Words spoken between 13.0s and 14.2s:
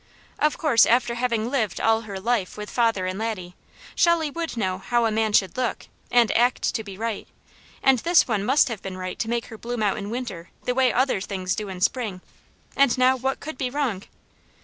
what could be wrong?